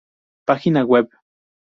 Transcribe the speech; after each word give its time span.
Página 0.47 0.81
Web 0.83 1.11